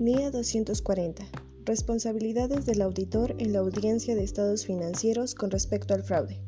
[0.00, 1.24] NIA 240.
[1.66, 6.40] Responsabilidades del auditor en la audiencia de estados financieros con respecto al fraude.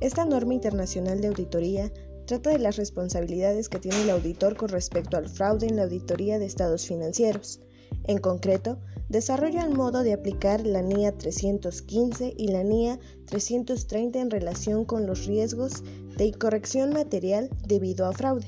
[0.00, 1.92] Esta norma internacional de auditoría
[2.26, 6.38] trata de las responsabilidades que tiene el auditor con respecto al fraude en la auditoría
[6.38, 7.60] de estados financieros.
[8.04, 14.30] En concreto, desarrolla el modo de aplicar la NIA 315 y la NIA 330 en
[14.30, 15.82] relación con los riesgos
[16.16, 18.46] de incorrección material debido a fraude.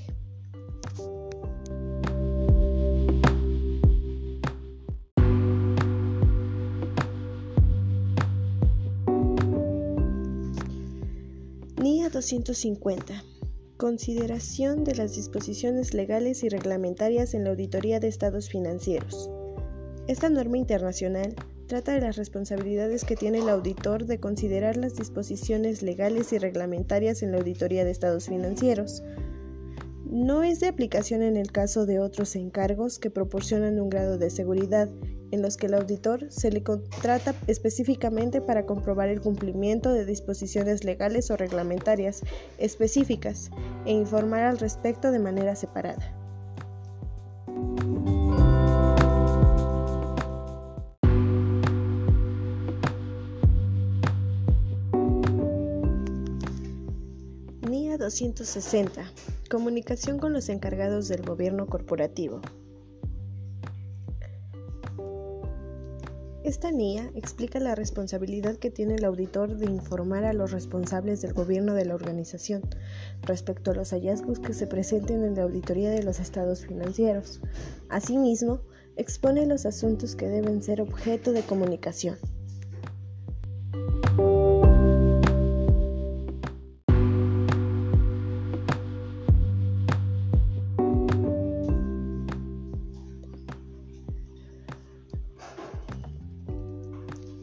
[11.82, 13.24] NIA 250.
[13.78, 19.30] Consideración de las disposiciones legales y reglamentarias en la auditoría de estados financieros.
[20.06, 21.34] Esta norma internacional
[21.68, 27.22] trata de las responsabilidades que tiene el auditor de considerar las disposiciones legales y reglamentarias
[27.22, 29.02] en la auditoría de estados financieros.
[30.04, 34.28] No es de aplicación en el caso de otros encargos que proporcionan un grado de
[34.28, 34.90] seguridad
[35.30, 40.84] en los que el auditor se le contrata específicamente para comprobar el cumplimiento de disposiciones
[40.84, 42.22] legales o reglamentarias
[42.58, 43.50] específicas
[43.84, 46.16] e informar al respecto de manera separada.
[57.68, 59.02] NIA 260.
[59.50, 62.40] Comunicación con los encargados del gobierno corporativo.
[66.42, 71.34] Esta NIA explica la responsabilidad que tiene el auditor de informar a los responsables del
[71.34, 72.62] gobierno de la organización
[73.20, 77.40] respecto a los hallazgos que se presenten en la auditoría de los estados financieros.
[77.90, 78.62] Asimismo,
[78.96, 82.16] expone los asuntos que deben ser objeto de comunicación.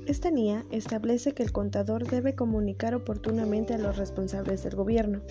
[0.07, 5.21] Esta NIA establece que el contador debe comunicar oportunamente a los responsables del gobierno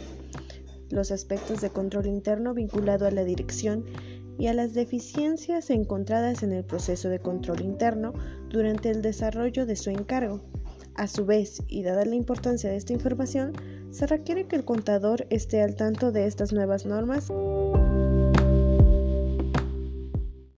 [0.91, 3.85] los aspectos de control interno vinculado a la dirección
[4.39, 8.13] y a las deficiencias encontradas en el proceso de control interno
[8.51, 10.43] durante el desarrollo de su encargo.
[10.95, 13.53] A su vez, y dada la importancia de esta información,
[13.91, 17.31] se requiere que el contador esté al tanto de estas nuevas normas.